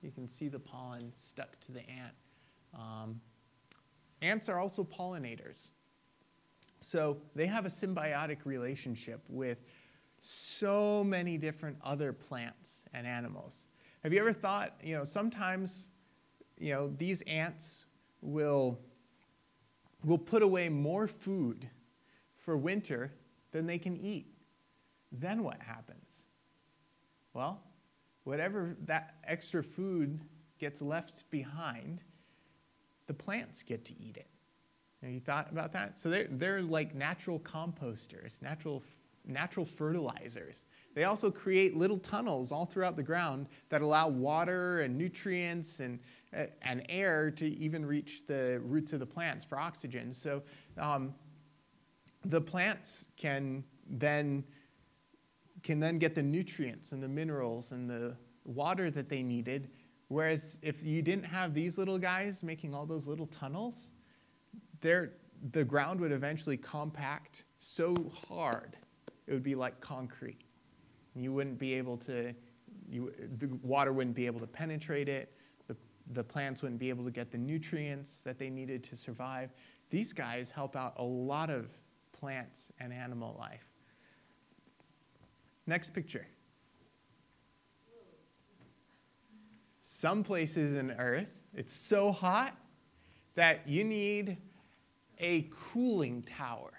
You 0.03 0.11
can 0.11 0.29
see 0.29 0.49
the 0.49 0.59
pollen 0.59 1.13
stuck 1.17 1.59
to 1.61 1.73
the 1.73 1.81
ant. 1.81 2.15
Um, 2.75 3.21
ants 4.23 4.49
are 4.49 4.59
also 4.59 4.85
pollinators. 4.85 5.71
So 6.81 7.19
they 7.35 7.47
have 7.47 7.67
a 7.67 7.71
symbiotic 7.71 8.39
relationship 8.45 9.21
with 9.29 9.59
so 10.21 11.03
many 11.05 11.39
different 11.39 11.77
other 11.83 12.13
plants 12.13 12.83
and 12.93 13.07
animals. 13.07 13.67
Have 14.03 14.13
you 14.13 14.21
ever 14.21 14.33
thought, 14.33 14.75
you 14.83 14.95
know, 14.95 15.05
sometimes, 15.05 15.91
you 16.59 16.73
know, 16.73 16.93
these 16.97 17.23
ants 17.23 17.85
will, 18.21 18.79
will 20.05 20.19
put 20.19 20.43
away 20.43 20.69
more 20.69 21.07
food 21.07 21.69
for 22.37 22.57
winter 22.57 23.13
than 23.53 23.67
they 23.67 23.79
can 23.79 23.97
eat. 23.97 24.33
Then 25.11 25.43
what 25.43 25.61
happens? 25.61 26.25
Well, 27.35 27.61
whatever 28.25 28.77
that 28.85 29.17
extra 29.25 29.63
food 29.63 30.21
gets 30.59 30.83
left 30.83 31.29
behind, 31.31 32.01
the 33.07 33.15
plants 33.15 33.63
get 33.63 33.85
to 33.87 33.95
eat 34.01 34.17
it. 34.17 34.29
Have 35.03 35.11
you 35.11 35.21
thought 35.21 35.51
about 35.51 35.73
that? 35.73 35.99
So 35.99 36.11
they're, 36.11 36.27
they're 36.31 36.63
like 36.63 36.95
natural 36.95 37.39
composters, 37.41 38.43
natural, 38.43 38.83
natural 39.25 39.65
fertilizers. 39.65 40.65
They 40.95 41.05
also 41.05 41.31
create 41.31 41.77
little 41.77 41.99
tunnels 41.99 42.51
all 42.51 42.67
throughout 42.67 42.97
the 42.97 43.03
ground 43.03 43.47
that 43.69 43.81
allow 43.81 44.09
water 44.09 44.81
and 44.81 44.99
nutrients 44.99 45.81
and, 45.81 46.01
and 46.33 46.85
air 46.89 47.31
to 47.31 47.47
even 47.47 47.85
reach 47.85 48.27
the 48.27 48.61
roots 48.63 48.93
of 48.93 49.01
the 49.01 49.07
plants 49.07 49.45
for 49.45 49.59
oxygen. 49.59 50.13
So 50.13 50.43
um, 50.77 51.15
the 52.25 52.41
plants 52.41 53.07
can 53.17 53.65
then, 53.89 54.45
can 55.63 55.81
then 55.81 55.99
get 55.99 56.15
the 56.15 56.23
nutrients 56.23 56.93
and 56.93 57.03
the 57.03 57.09
minerals 57.09 57.73
and 57.73 57.89
the 57.89 58.17
water 58.45 58.91
that 58.91 59.09
they 59.09 59.23
needed. 59.23 59.71
Whereas 60.09 60.59
if 60.63 60.83
you 60.83 61.03
didn't 61.03 61.25
have 61.25 61.55
these 61.55 61.79
little 61.79 61.99
guys 61.99 62.43
making 62.43 62.75
all 62.75 62.87
those 62.87 63.07
little 63.07 63.27
tunnels, 63.27 63.93
the 64.81 65.65
ground 65.65 66.01
would 66.01 66.13
eventually 66.13 66.57
compact 66.57 67.45
so 67.59 67.95
hard 68.29 68.77
it 69.29 69.35
would 69.35 69.43
be 69.43 69.55
like 69.55 69.81
concrete. 69.81 70.41
You 71.15 71.33
wouldn't 71.33 71.59
be 71.59 71.75
able 71.75 71.99
to, 71.99 72.35
you, 72.89 73.13
the 73.39 73.49
water 73.63 73.93
wouldn't 73.93 74.17
be 74.17 74.25
able 74.27 74.41
to 74.41 74.47
penetrate 74.47 75.09
it. 75.09 75.37
The, 76.13 76.25
plants 76.25 76.63
wouldn't 76.63 76.81
be 76.81 76.89
able 76.89 77.05
to 77.05 77.11
get 77.11 77.31
the 77.31 77.39
nutrients 77.39 78.23
that 78.23 78.39
they 78.39 78.51
needed 78.51 78.83
to 78.85 78.97
survive. 78.97 79.51
These 79.91 80.13
guys 80.13 80.51
help 80.51 80.77
out 80.77 80.95
a 80.97 81.03
lot 81.03 81.51
of 81.51 81.67
plants 82.13 82.73
and 82.81 82.93
animal 82.93 83.37
life. 83.39 83.67
Next 85.67 85.91
picture. 85.91 86.27
Some 89.83 90.23
places 90.23 90.75
in 90.75 90.93
Earth, 90.93 91.29
it's 91.55 91.73
so 91.73 92.13
hot 92.13 92.57
that 93.35 93.67
you 93.69 93.85
need 93.85 94.37
a 95.19 95.49
cooling 95.51 96.23
tower 96.23 96.73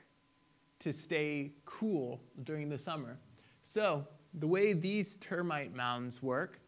to 0.80 0.94
stay 0.94 1.52
cool 1.66 2.22
during 2.44 2.70
the 2.70 2.78
summer. 2.78 3.18
So, 3.62 4.08
the 4.36 4.48
way 4.48 4.74
these 4.74 5.18
termite 5.18 5.76
mounds 5.76 6.22
work 6.22 6.60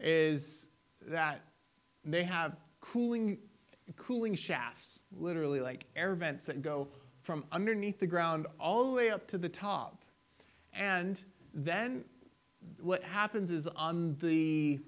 is 0.00 0.66
that 1.08 1.42
they 2.04 2.22
have 2.24 2.56
cooling, 2.80 3.38
cooling 3.96 4.34
shafts, 4.34 5.00
literally 5.12 5.60
like 5.60 5.86
air 5.96 6.14
vents 6.14 6.44
that 6.46 6.62
go 6.62 6.88
from 7.22 7.44
underneath 7.52 7.98
the 7.98 8.06
ground 8.06 8.46
all 8.60 8.84
the 8.84 8.92
way 8.92 9.10
up 9.10 9.26
to 9.28 9.38
the 9.38 9.48
top. 9.48 10.04
And 10.72 11.22
then 11.54 12.04
what 12.80 13.02
happens 13.02 13.50
is 13.50 13.66
on 13.66 14.16
the 14.20 14.80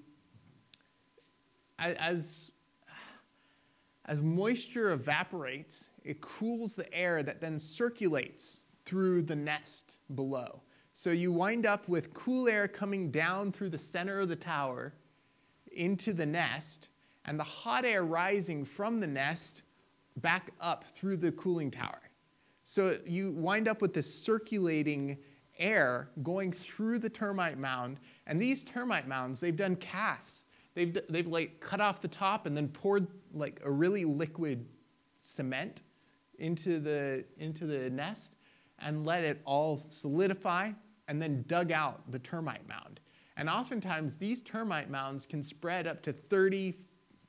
as 1.78 2.50
as 4.06 4.22
moisture 4.22 4.92
evaporates 4.92 5.90
it 6.04 6.20
cools 6.20 6.74
the 6.74 6.92
air 6.94 7.22
that 7.22 7.40
then 7.40 7.58
circulates 7.58 8.66
through 8.84 9.22
the 9.22 9.34
nest 9.34 9.98
below. 10.14 10.62
So 10.92 11.10
you 11.10 11.32
wind 11.32 11.66
up 11.66 11.88
with 11.88 12.14
cool 12.14 12.48
air 12.48 12.68
coming 12.68 13.10
down 13.10 13.52
through 13.52 13.70
the 13.70 13.78
center 13.78 14.20
of 14.20 14.28
the 14.28 14.36
tower 14.36 14.94
into 15.72 16.12
the 16.12 16.24
nest, 16.24 16.88
and 17.26 17.38
the 17.38 17.44
hot 17.44 17.84
air 17.84 18.04
rising 18.04 18.64
from 18.64 19.00
the 19.00 19.06
nest 19.06 19.62
back 20.16 20.52
up 20.60 20.84
through 20.84 21.18
the 21.18 21.32
cooling 21.32 21.70
tower. 21.70 22.00
So 22.62 22.98
you 23.06 23.32
wind 23.32 23.68
up 23.68 23.82
with 23.82 23.92
this 23.92 24.12
circulating 24.12 25.18
air 25.58 26.10
going 26.22 26.52
through 26.52 26.98
the 26.98 27.08
termite 27.08 27.58
mound. 27.58 28.00
And 28.26 28.40
these 28.40 28.64
termite 28.64 29.06
mounds, 29.06 29.40
they've 29.40 29.56
done 29.56 29.76
casts. 29.76 30.46
They've, 30.74 30.96
they've 31.08 31.26
like 31.26 31.60
cut 31.60 31.80
off 31.80 32.00
the 32.00 32.08
top 32.08 32.46
and 32.46 32.56
then 32.56 32.68
poured 32.68 33.06
like 33.32 33.60
a 33.64 33.70
really 33.70 34.04
liquid 34.04 34.66
cement 35.22 35.82
into 36.38 36.80
the, 36.80 37.24
into 37.38 37.66
the 37.66 37.90
nest 37.90 38.34
and 38.78 39.06
let 39.06 39.24
it 39.24 39.40
all 39.44 39.76
solidify 39.76 40.72
and 41.08 41.20
then 41.20 41.44
dug 41.46 41.72
out 41.72 42.10
the 42.10 42.18
termite 42.18 42.66
mound. 42.68 43.00
And 43.38 43.48
oftentimes, 43.48 44.16
these 44.16 44.42
termite 44.42 44.90
mounds 44.90 45.26
can 45.26 45.42
spread 45.42 45.86
up 45.86 46.02
to 46.02 46.12
30 46.12 46.74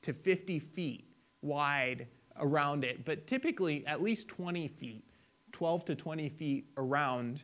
to 0.02 0.12
50 0.12 0.58
feet 0.58 1.04
wide 1.42 2.06
around 2.38 2.84
it, 2.84 3.04
but 3.04 3.26
typically 3.26 3.86
at 3.86 4.02
least 4.02 4.28
20 4.28 4.68
feet, 4.68 5.04
12 5.52 5.84
to 5.86 5.94
20 5.94 6.28
feet 6.28 6.66
around, 6.76 7.42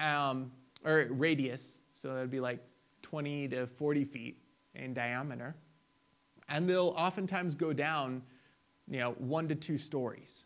um, 0.00 0.50
or 0.84 1.06
radius, 1.10 1.78
so 1.94 2.14
that'd 2.14 2.30
be 2.30 2.40
like 2.40 2.60
20 3.02 3.48
to 3.48 3.66
40 3.66 4.04
feet 4.04 4.38
in 4.74 4.94
diameter. 4.94 5.54
And 6.48 6.68
they'll 6.68 6.94
oftentimes 6.96 7.54
go 7.54 7.72
down 7.72 8.22
you 8.88 8.98
know, 8.98 9.12
one 9.12 9.48
to 9.48 9.54
two 9.54 9.78
stories. 9.78 10.44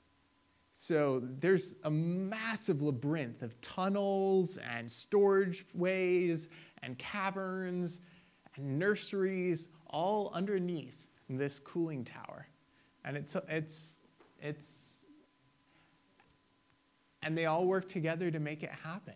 So 0.73 1.23
there's 1.41 1.75
a 1.85 1.91
massive 1.91 2.83
labyrinth 2.83 3.43
of 3.43 3.59
tunnels 3.61 4.59
and 4.59 4.91
storage 4.91 5.65
ways 5.75 6.49
and 6.83 6.99
caverns 6.99 8.01
and 8.57 8.79
nurseries 8.79 9.69
all 9.89 10.31
underneath 10.35 10.97
this 11.29 11.59
cooling 11.59 12.05
tower. 12.05 12.47
And 13.05 13.17
it's, 13.17 13.37
it's, 13.49 13.95
it's, 14.41 14.97
and 17.23 17.37
they 17.37 17.47
all 17.47 17.67
work 17.67 17.89
together 17.89 18.31
to 18.31 18.39
make 18.39 18.63
it 18.63 18.71
happen. 18.83 19.15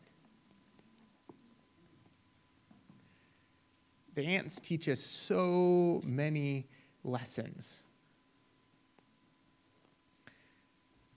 The 4.15 4.27
ants 4.27 4.61
teach 4.61 4.89
us 4.89 5.01
so 5.01 6.03
many 6.05 6.69
lessons. 7.05 7.85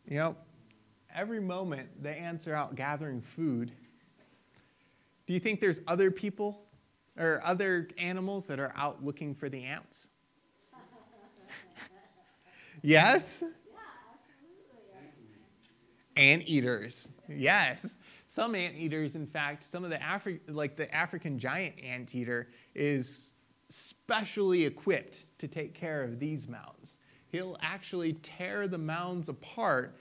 You 0.07 0.17
know, 0.19 0.35
every 1.13 1.39
moment 1.39 2.03
the 2.03 2.11
ants 2.11 2.47
are 2.47 2.53
out 2.53 2.75
gathering 2.75 3.21
food, 3.21 3.71
do 5.25 5.33
you 5.33 5.39
think 5.39 5.59
there's 5.59 5.81
other 5.87 6.11
people 6.11 6.62
or 7.17 7.41
other 7.43 7.89
animals 7.97 8.47
that 8.47 8.59
are 8.59 8.73
out 8.75 9.03
looking 9.03 9.35
for 9.35 9.49
the 9.49 9.63
ants? 9.63 10.07
yes? 12.81 13.43
Ant 16.15 16.43
eaters. 16.47 17.09
Yes. 17.27 17.95
Some 18.29 18.55
ant 18.55 18.75
eaters, 18.75 19.15
in 19.15 19.27
fact, 19.27 19.69
some 19.69 19.83
of 19.83 19.91
the 19.91 19.97
Afri- 19.97 20.39
like 20.47 20.75
the 20.75 20.93
African 20.93 21.37
giant 21.37 21.75
ant 21.83 22.15
eater 22.15 22.49
is 22.73 23.31
specially 23.69 24.65
equipped 24.65 25.25
to 25.39 25.47
take 25.47 25.73
care 25.73 26.03
of 26.03 26.19
these 26.19 26.47
mounds. 26.47 26.97
He'll 27.31 27.57
actually 27.61 28.13
tear 28.13 28.67
the 28.67 28.77
mounds 28.77 29.29
apart 29.29 29.97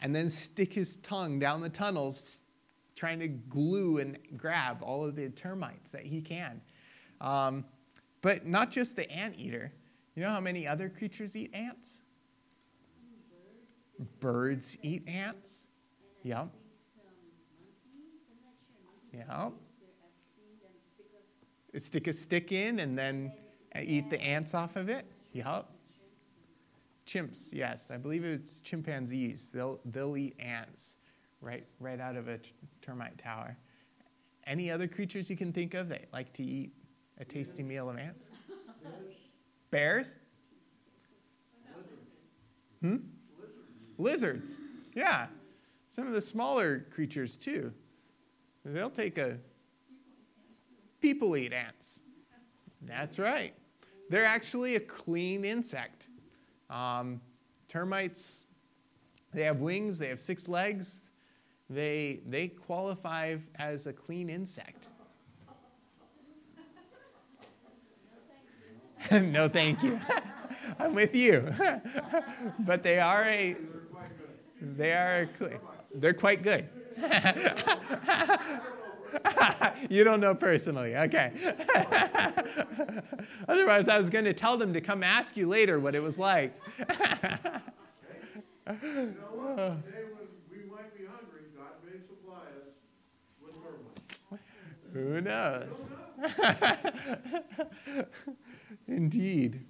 and 0.00 0.14
then 0.14 0.28
stick 0.28 0.72
his 0.72 0.96
tongue 0.98 1.38
down 1.38 1.60
the 1.60 1.68
tunnels, 1.68 2.42
trying 2.96 3.20
to 3.20 3.28
glue 3.28 3.98
and 3.98 4.18
grab 4.36 4.82
all 4.82 5.04
of 5.04 5.14
the 5.14 5.28
termites 5.28 5.92
that 5.92 6.04
he 6.04 6.20
can. 6.20 6.60
Um, 7.20 7.64
but 8.22 8.46
not 8.46 8.70
just 8.70 8.96
the 8.96 9.08
anteater. 9.10 9.72
You 10.16 10.22
know 10.22 10.30
how 10.30 10.40
many 10.40 10.66
other 10.66 10.88
creatures 10.88 11.36
eat 11.36 11.54
ants? 11.54 12.00
Birds 14.18 14.76
eat 14.82 15.06
ants. 15.06 15.66
Yep. 16.22 16.48
Yep. 19.12 19.52
Stick 21.78 22.06
a 22.06 22.12
stick 22.12 22.52
in 22.52 22.80
and 22.80 22.98
then 22.98 23.32
eat 23.80 24.10
the 24.10 24.20
ants 24.20 24.54
off 24.54 24.76
of 24.76 24.88
it. 24.88 25.04
Yep. 25.32 25.66
Chimps, 27.06 27.52
yes, 27.52 27.90
I 27.92 27.98
believe 27.98 28.24
it's 28.24 28.60
chimpanzees. 28.60 29.50
They'll 29.52 29.78
they'll 29.84 30.16
eat 30.16 30.34
ants, 30.40 30.95
right 31.40 31.66
right 31.80 32.00
out 32.00 32.16
of 32.16 32.28
a 32.28 32.38
termite 32.82 33.18
tower. 33.18 33.56
Any 34.46 34.70
other 34.70 34.86
creatures 34.86 35.28
you 35.28 35.36
can 35.36 35.52
think 35.52 35.74
of 35.74 35.88
that 35.88 36.06
like 36.12 36.32
to 36.34 36.44
eat 36.44 36.72
a 37.18 37.24
tasty 37.24 37.62
meal 37.62 37.90
of 37.90 37.98
ants? 37.98 38.26
Bears? 39.70 40.16
Hmm? 42.80 42.96
Lizards. 43.98 44.60
Yeah. 44.94 45.26
Some 45.90 46.06
of 46.06 46.12
the 46.12 46.20
smaller 46.20 46.86
creatures 46.90 47.36
too. 47.36 47.72
They'll 48.64 48.90
take 48.90 49.18
a 49.18 49.38
people 51.00 51.36
eat 51.36 51.52
ants. 51.52 52.00
That's 52.82 53.18
right. 53.18 53.54
They're 54.08 54.24
actually 54.24 54.76
a 54.76 54.80
clean 54.80 55.44
insect. 55.44 56.08
Um, 56.70 57.20
termites, 57.68 58.44
they 59.32 59.42
have 59.42 59.60
wings, 59.60 59.98
they 59.98 60.08
have 60.08 60.20
six 60.20 60.48
legs, 60.48 61.05
they, 61.68 62.20
they 62.28 62.48
qualify 62.48 63.36
as 63.56 63.86
a 63.86 63.92
clean 63.92 64.30
insect. 64.30 64.88
no, 69.10 69.48
thank 69.48 69.82
you. 69.82 70.00
I'm 70.78 70.94
with 70.94 71.14
you. 71.14 71.54
but 72.60 72.82
they 72.82 72.98
are 72.98 73.24
a, 73.24 73.56
they 74.60 74.92
are, 74.92 75.28
a, 75.40 75.58
they're 75.94 76.14
quite 76.14 76.42
good. 76.42 76.68
you 79.88 80.02
don't 80.02 80.20
know 80.20 80.34
personally. 80.34 80.96
Okay. 80.96 81.32
Otherwise, 83.48 83.88
I 83.88 83.98
was 83.98 84.10
going 84.10 84.24
to 84.24 84.32
tell 84.32 84.56
them 84.56 84.72
to 84.72 84.80
come 84.80 85.02
ask 85.02 85.36
you 85.36 85.46
later 85.46 85.78
what 85.78 85.94
it 85.94 86.02
was 86.02 86.18
like. 86.18 86.58
You 86.98 87.04
know 88.66 89.14
what? 89.32 89.56
The 89.56 89.92
day 89.92 90.04
when 90.10 90.26
we 90.50 90.58
might 90.68 90.96
be 90.96 91.04
hungry, 91.04 91.42
God 91.56 91.78
may 91.84 92.00
supply 92.00 92.42
us 92.58 92.74
with 93.40 93.54
termites. 93.62 94.42
Who 94.96 95.20
knows? 95.20 95.92
Indeed. 98.88 99.66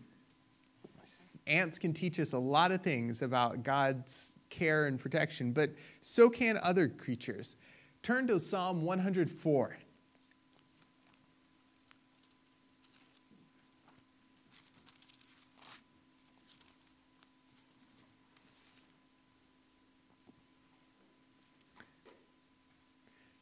Ants 1.48 1.80
can 1.80 1.92
teach 1.92 2.20
us 2.20 2.32
a 2.32 2.38
lot 2.38 2.70
of 2.70 2.82
things 2.82 3.22
about 3.22 3.64
God's 3.64 4.34
care 4.50 4.86
and 4.86 5.00
protection, 5.00 5.52
but 5.52 5.70
so 6.00 6.30
can 6.30 6.60
other 6.62 6.88
creatures. 6.88 7.56
Turn 8.04 8.28
to 8.28 8.38
Psalm 8.38 8.84
104. 8.84 9.78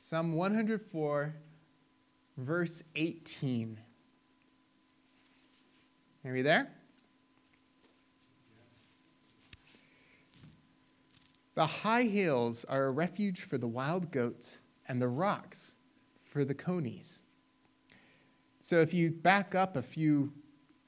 Psalm 0.01 0.33
104, 0.33 1.35
verse 2.37 2.83
18. 2.97 3.79
Are 6.25 6.33
we 6.33 6.43
there? 6.43 6.71
The 11.55 11.67
high 11.67 12.03
hills 12.03 12.65
are 12.65 12.87
a 12.87 12.91
refuge 12.91 13.43
for 13.43 13.59
the 13.59 13.69
wild 13.69 14.11
goats, 14.11 14.61
and 14.89 15.01
the 15.01 15.09
rocks 15.09 15.75
for 16.23 16.45
the 16.45 16.55
conies. 16.55 17.23
So 18.61 18.81
if 18.81 18.93
you 18.93 19.11
back 19.11 19.55
up 19.55 19.77
a 19.77 19.83
few, 19.83 20.33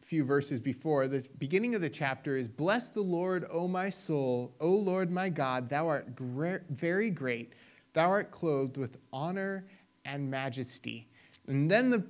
few 0.03 0.25
verses 0.25 0.61
before, 0.61 1.07
the 1.09 1.27
beginning 1.39 1.75
of 1.75 1.83
the 1.83 1.91
chapter 1.91 2.37
is 2.37 2.49
Bless 2.49 2.91
the 2.91 3.03
Lord, 3.03 3.47
O 3.51 3.69
my 3.69 3.91
soul, 3.91 4.55
O 4.61 4.71
Lord 4.71 5.11
my 5.11 5.29
God, 5.29 5.69
thou 5.69 5.87
art 5.87 6.17
gra- 6.17 6.63
very 6.71 7.11
great, 7.11 7.53
thou 7.93 8.11
art 8.11 8.31
clothed 8.31 8.77
with 8.77 8.97
honor 9.13 9.67
and 10.05 10.31
majesty. 10.31 11.09
And 11.47 11.71
then 11.71 11.91
the 11.91 12.05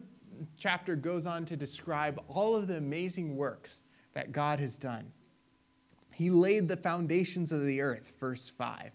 chapter 0.56 0.96
goes 0.96 1.26
on 1.26 1.44
to 1.46 1.56
describe 1.56 2.20
all 2.28 2.54
of 2.54 2.66
the 2.66 2.76
amazing 2.76 3.36
works 3.36 3.84
that 4.14 4.32
God 4.32 4.60
has 4.60 4.78
done. 4.78 5.12
He 6.12 6.30
laid 6.30 6.68
the 6.68 6.76
foundations 6.76 7.52
of 7.52 7.64
the 7.66 7.80
earth, 7.80 8.14
verse 8.18 8.48
5. 8.48 8.90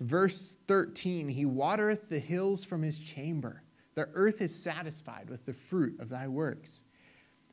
Verse 0.00 0.58
13, 0.66 1.28
He 1.28 1.44
watereth 1.44 2.08
the 2.08 2.18
hills 2.18 2.64
from 2.64 2.82
His 2.82 2.98
chamber. 2.98 3.62
The 3.94 4.08
earth 4.14 4.40
is 4.40 4.54
satisfied 4.54 5.30
with 5.30 5.44
the 5.44 5.52
fruit 5.52 6.00
of 6.00 6.08
thy 6.08 6.26
works. 6.26 6.84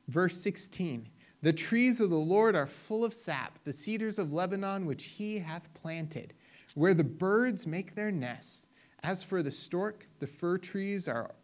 Verse 0.08 0.36
16, 0.42 1.10
The 1.44 1.54
trees 1.54 2.00
of 2.00 2.10
the 2.10 2.16
Lord 2.16 2.56
are 2.56 2.66
full 2.66 3.06
of 3.06 3.14
sap, 3.14 3.60
the 3.64 3.74
cedars 3.74 4.18
of 4.18 4.34
Lebanon 4.34 4.88
which 4.88 5.04
He 5.04 5.38
hath 5.38 5.72
planted, 5.76 6.34
where 6.74 6.96
the 6.96 7.04
birds 7.04 7.68
make 7.68 7.94
their 7.94 8.12
nests. 8.12 8.68
As 9.04 9.24
for 9.24 9.44
the 9.44 9.52
stork, 9.52 10.08
the 10.20 10.28
fir 10.28 10.58
trees 10.58 11.08
are, 11.08 11.36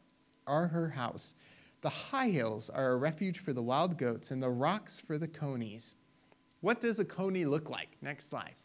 are 0.47 0.67
her 0.67 0.89
house. 0.89 1.33
The 1.81 1.89
high 1.89 2.29
hills 2.29 2.69
are 2.69 2.93
a 2.93 2.97
refuge 2.97 3.39
for 3.39 3.53
the 3.53 3.61
wild 3.61 3.97
goats, 3.97 4.31
and 4.31 4.41
the 4.41 4.49
rocks 4.49 4.99
for 4.99 5.17
the 5.17 5.27
conies. 5.27 5.95
What 6.61 6.81
does 6.81 6.99
a 6.99 7.05
coney 7.05 7.45
look 7.45 7.69
like? 7.69 7.89
Next 8.01 8.27
slide. 8.29 8.55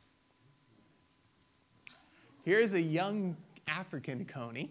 Here's 2.44 2.72
a 2.72 2.80
young 2.80 3.36
African 3.68 4.24
coney. 4.24 4.70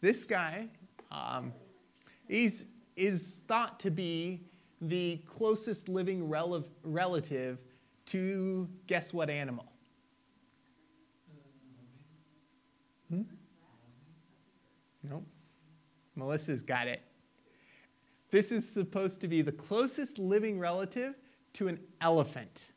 This 0.00 0.24
guy 0.24 0.68
um, 1.10 1.52
he's, 2.28 2.66
is 2.96 3.42
thought 3.48 3.80
to 3.80 3.90
be 3.90 4.42
the 4.80 5.20
closest 5.26 5.88
living 5.88 6.28
rel- 6.28 6.64
relative 6.84 7.58
to 8.06 8.68
guess 8.86 9.12
what 9.12 9.30
animal? 9.30 9.66
Hmm? 13.10 13.22
Nope. 15.08 15.24
Melissa's 16.16 16.62
got 16.62 16.88
it. 16.88 17.00
This 18.30 18.52
is 18.52 18.68
supposed 18.68 19.22
to 19.22 19.28
be 19.28 19.40
the 19.40 19.52
closest 19.52 20.18
living 20.18 20.58
relative 20.58 21.14
to 21.54 21.68
an 21.68 21.80
elephant. 22.00 22.72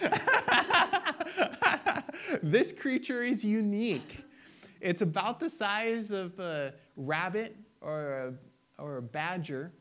this 2.42 2.72
creature 2.72 3.24
is 3.24 3.44
unique. 3.44 4.24
It's 4.80 5.02
about 5.02 5.40
the 5.40 5.50
size 5.50 6.12
of 6.12 6.38
a 6.38 6.74
rabbit 6.96 7.56
or 7.80 8.34
a, 8.78 8.82
or 8.82 8.98
a 8.98 9.02
badger, 9.02 9.72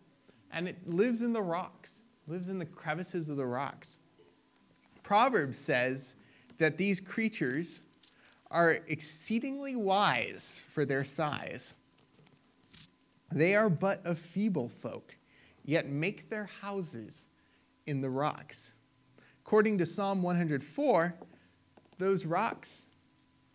and 0.51 0.67
it 0.67 0.77
lives 0.87 1.21
in 1.21 1.33
the 1.33 1.41
rocks, 1.41 2.01
lives 2.25 2.49
in 2.49 2.57
the 2.57 2.65
crevices 2.65 3.29
of 3.29 3.37
the 3.37 3.45
rocks. 3.45 3.99
Proverbs 5.03 5.59
says 5.59 6.15
that 6.57 6.77
these 6.77 6.99
creatures 6.99 7.83
are 8.49 8.79
exceedingly 8.87 9.75
wise 9.75 10.61
for 10.69 10.85
their 10.85 11.03
size. 11.03 11.75
They 13.31 13.55
are 13.55 13.69
but 13.69 14.01
a 14.05 14.15
feeble 14.15 14.69
folk, 14.69 15.17
yet 15.65 15.89
make 15.89 16.29
their 16.29 16.49
houses 16.61 17.27
in 17.85 18.01
the 18.01 18.09
rocks. 18.09 18.75
According 19.45 19.77
to 19.79 19.85
Psalm 19.85 20.21
104, 20.21 21.15
those 21.97 22.25
rocks 22.25 22.89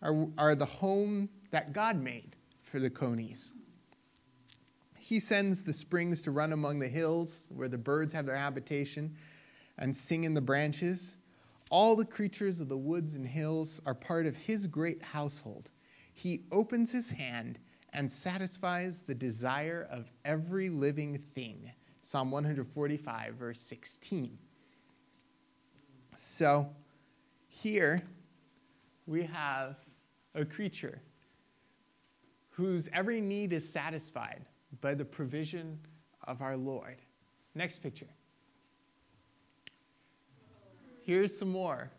are, 0.01 0.27
are 0.37 0.55
the 0.55 0.65
home 0.65 1.29
that 1.51 1.73
God 1.73 1.95
made 1.95 2.35
for 2.61 2.79
the 2.79 2.89
conies. 2.89 3.53
He 4.99 5.19
sends 5.19 5.63
the 5.63 5.73
springs 5.73 6.21
to 6.23 6.31
run 6.31 6.53
among 6.53 6.79
the 6.79 6.87
hills 6.87 7.49
where 7.53 7.67
the 7.67 7.77
birds 7.77 8.13
have 8.13 8.25
their 8.25 8.37
habitation 8.37 9.15
and 9.77 9.95
sing 9.95 10.23
in 10.23 10.33
the 10.33 10.41
branches. 10.41 11.17
All 11.73 11.95
the 11.95 12.05
creatures 12.05 12.59
of 12.59 12.69
the 12.69 12.77
woods 12.77 13.15
and 13.15 13.25
hills 13.25 13.81
are 13.87 13.95
part 13.95 14.27
of 14.27 14.37
his 14.37 14.67
great 14.67 15.01
household. 15.01 15.71
He 16.13 16.43
opens 16.51 16.91
his 16.91 17.09
hand 17.09 17.57
and 17.93 18.09
satisfies 18.11 19.01
the 19.01 19.15
desire 19.15 19.87
of 19.89 20.11
every 20.23 20.69
living 20.69 21.17
thing. 21.33 21.71
Psalm 22.01 22.29
145, 22.29 23.33
verse 23.33 23.59
16. 23.59 24.37
So 26.13 26.69
here 27.47 28.03
we 29.07 29.23
have 29.23 29.77
a 30.35 30.45
creature 30.45 31.01
whose 32.51 32.87
every 32.93 33.19
need 33.19 33.51
is 33.51 33.67
satisfied 33.67 34.45
by 34.79 34.93
the 34.93 35.05
provision 35.05 35.79
of 36.27 36.43
our 36.43 36.55
Lord. 36.55 36.97
Next 37.55 37.79
picture. 37.81 38.09
Here's 41.05 41.37
some 41.37 41.49
more. 41.49 41.91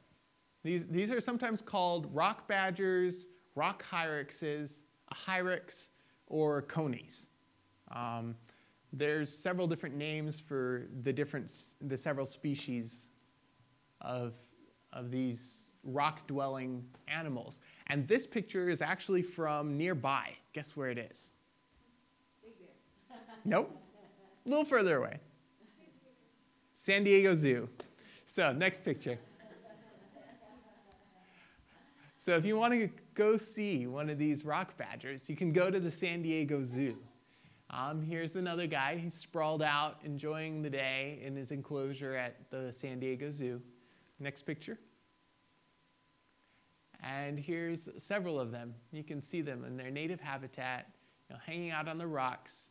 These, 0.62 0.86
these 0.86 1.10
are 1.10 1.20
sometimes 1.20 1.60
called 1.60 2.08
rock 2.14 2.48
badgers, 2.48 3.26
rock 3.54 3.84
hyraxes, 3.90 4.80
hyrax, 5.12 5.88
or 6.26 6.62
conies. 6.62 7.28
Um, 7.92 8.34
there's 8.94 9.28
several 9.28 9.66
different 9.66 9.94
names 9.94 10.40
for 10.40 10.86
the 11.02 11.12
different, 11.12 11.52
the 11.82 11.98
several 11.98 12.24
species 12.24 13.08
of, 14.00 14.32
of 14.92 15.10
these 15.10 15.74
rock-dwelling 15.84 16.82
animals. 17.08 17.60
And 17.88 18.08
this 18.08 18.26
picture 18.26 18.70
is 18.70 18.80
actually 18.80 19.22
from 19.22 19.76
nearby. 19.76 20.30
Guess 20.54 20.76
where 20.76 20.88
it 20.88 20.98
is? 20.98 21.30
Nope. 23.44 23.70
A 24.46 24.48
little 24.48 24.64
further 24.64 24.96
away. 24.98 25.18
San 26.72 27.04
Diego 27.04 27.34
Zoo. 27.34 27.68
So, 28.34 28.50
next 28.50 28.82
picture. 28.82 29.16
So, 32.18 32.36
if 32.36 32.44
you 32.44 32.56
want 32.56 32.74
to 32.74 32.90
go 33.14 33.36
see 33.36 33.86
one 33.86 34.10
of 34.10 34.18
these 34.18 34.44
rock 34.44 34.76
badgers, 34.76 35.28
you 35.28 35.36
can 35.36 35.52
go 35.52 35.70
to 35.70 35.78
the 35.78 35.92
San 35.92 36.20
Diego 36.20 36.64
Zoo. 36.64 36.96
Um, 37.70 38.02
here's 38.02 38.34
another 38.34 38.66
guy. 38.66 38.96
He's 38.96 39.14
sprawled 39.14 39.62
out, 39.62 40.00
enjoying 40.02 40.62
the 40.62 40.70
day 40.70 41.20
in 41.24 41.36
his 41.36 41.52
enclosure 41.52 42.16
at 42.16 42.34
the 42.50 42.72
San 42.72 42.98
Diego 42.98 43.30
Zoo. 43.30 43.62
Next 44.18 44.42
picture. 44.42 44.80
And 47.04 47.38
here's 47.38 47.88
several 47.98 48.40
of 48.40 48.50
them. 48.50 48.74
You 48.90 49.04
can 49.04 49.20
see 49.20 49.42
them 49.42 49.64
in 49.64 49.76
their 49.76 49.92
native 49.92 50.18
habitat, 50.18 50.90
you 51.30 51.36
know, 51.36 51.40
hanging 51.46 51.70
out 51.70 51.86
on 51.86 51.98
the 51.98 52.06
rocks, 52.08 52.70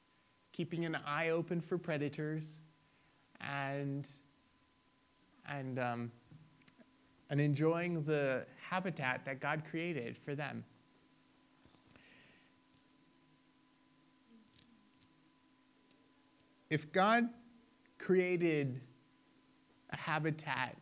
keeping 0.52 0.84
an 0.84 0.98
eye 1.08 1.30
open 1.30 1.62
for 1.62 1.78
predators, 1.78 2.60
and, 3.40 4.06
and, 5.48 5.80
um, 5.80 6.12
and 7.30 7.40
enjoying 7.40 8.04
the 8.04 8.46
habitat 8.70 9.26
that 9.26 9.40
God 9.40 9.64
created 9.70 10.18
for 10.18 10.36
them. 10.36 10.64
If 16.70 16.92
God 16.92 17.30
created 18.00 18.82
a 19.92 19.98
habitat 19.98 20.76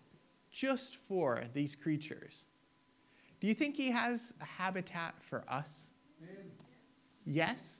just 0.51 0.95
for 0.95 1.43
these 1.53 1.75
creatures, 1.75 2.45
do 3.39 3.47
you 3.47 3.53
think 3.53 3.75
He 3.75 3.91
has 3.91 4.33
a 4.39 4.45
habitat 4.45 5.15
for 5.21 5.43
us? 5.49 5.91
Yes? 7.25 7.79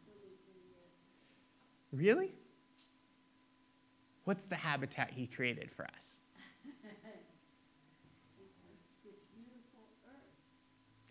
Really? 1.92 2.34
What's 4.24 4.46
the 4.46 4.56
habitat 4.56 5.12
He 5.12 5.28
created 5.28 5.72
for 5.72 5.86
us? 5.96 6.21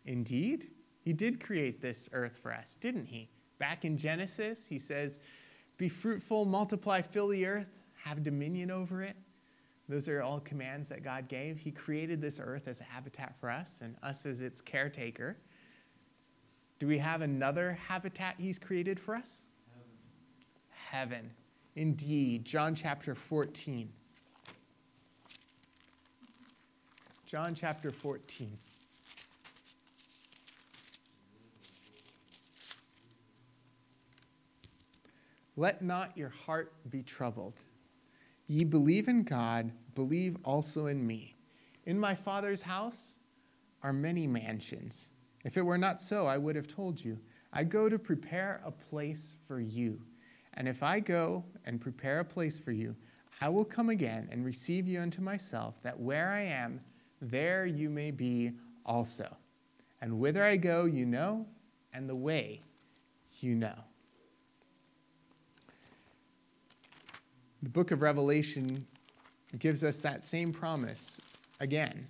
Indeed. 0.07 0.69
He 1.03 1.13
did 1.13 1.43
create 1.43 1.81
this 1.81 2.09
earth 2.13 2.39
for 2.43 2.53
us, 2.53 2.77
didn't 2.81 3.07
he? 3.07 3.29
Back 3.59 3.85
in 3.85 3.97
Genesis, 3.97 4.67
he 4.67 4.79
says, 4.79 5.21
Be 5.77 5.89
fruitful, 5.89 6.45
multiply, 6.45 7.03
fill 7.03 7.29
the 7.29 7.47
earth, 7.47 7.79
have 8.05 8.23
dominion 8.23 8.71
over 8.71 9.03
it. 9.03 9.17
Those 9.89 10.09
are 10.09 10.23
all 10.23 10.41
commands 10.41 10.89
that 10.89 11.03
God 11.03 11.29
gave. 11.29 11.59
He 11.59 11.73
created 11.73 12.21
this 12.21 12.41
earth 12.43 12.69
as 12.69 12.81
a 12.81 12.85
habitat 12.85 13.35
for 13.41 13.51
us 13.51 13.81
and 13.83 13.97
us 14.03 14.25
as 14.25 14.41
its 14.41 14.61
caretaker. 14.61 15.37
Do 16.79 16.87
we 16.87 16.99
have 16.99 17.23
another 17.23 17.79
habitat 17.89 18.37
He's 18.39 18.59
created 18.59 19.01
for 19.01 19.17
us? 19.17 19.43
Heaven. 20.91 21.21
Heaven. 21.21 21.31
Indeed. 21.75 22.45
John 22.45 22.75
chapter 22.75 23.15
14. 23.15 23.91
John 27.27 27.55
chapter 27.55 27.91
14. 27.91 28.59
Let 35.61 35.83
not 35.83 36.17
your 36.17 36.31
heart 36.31 36.73
be 36.89 37.03
troubled. 37.03 37.61
Ye 38.47 38.65
believe 38.65 39.09
in 39.09 39.25
God, 39.25 39.71
believe 39.95 40.39
also 40.43 40.87
in 40.87 41.07
me. 41.07 41.37
In 41.85 41.99
my 41.99 42.15
Father's 42.15 42.63
house 42.63 43.19
are 43.83 43.93
many 43.93 44.27
mansions. 44.27 45.13
If 45.45 45.59
it 45.59 45.63
were 45.63 45.77
not 45.77 46.01
so, 46.01 46.25
I 46.25 46.39
would 46.39 46.57
have 46.57 46.67
told 46.67 47.05
you. 47.05 47.19
I 47.53 47.65
go 47.65 47.91
to 47.91 47.99
prepare 47.99 48.63
a 48.65 48.71
place 48.71 49.37
for 49.47 49.61
you. 49.61 50.01
And 50.55 50.67
if 50.67 50.83
I 50.83 50.99
go 50.99 51.45
and 51.67 51.79
prepare 51.79 52.21
a 52.21 52.25
place 52.25 52.59
for 52.59 52.73
you, 52.73 52.97
I 53.43 53.51
will 53.51 53.67
come 53.67 53.91
again 53.91 54.31
and 54.33 54.47
receive 54.47 54.89
you 54.89 55.03
unto 55.03 55.21
myself, 55.21 55.83
that 55.83 56.01
where 56.01 56.31
I 56.31 56.41
am, 56.41 56.81
there 57.21 57.67
you 57.67 57.91
may 57.91 58.13
be 58.13 58.53
also. 58.87 59.37
And 60.01 60.21
whither 60.21 60.43
I 60.43 60.57
go, 60.57 60.87
you 60.87 61.05
know, 61.05 61.45
and 61.93 62.09
the 62.09 62.17
way 62.17 62.63
you 63.43 63.55
know. 63.55 63.75
The 67.63 67.69
book 67.69 67.91
of 67.91 68.01
Revelation 68.01 68.87
gives 69.59 69.85
us 69.85 70.01
that 70.01 70.25
same 70.25 70.51
promise 70.51 71.21
again 71.61 72.09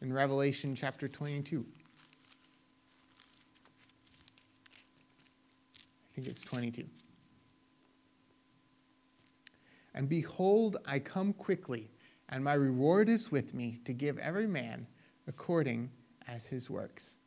in 0.00 0.12
Revelation 0.12 0.74
chapter 0.74 1.06
22. 1.06 1.64
I 6.02 6.14
think 6.16 6.26
it's 6.26 6.42
22. 6.42 6.86
And 9.94 10.08
behold, 10.08 10.78
I 10.84 10.98
come 10.98 11.32
quickly, 11.34 11.92
and 12.28 12.42
my 12.42 12.54
reward 12.54 13.08
is 13.08 13.30
with 13.30 13.54
me 13.54 13.78
to 13.84 13.92
give 13.92 14.18
every 14.18 14.48
man 14.48 14.88
according 15.28 15.88
as 16.26 16.48
his 16.48 16.68
works. 16.68 17.18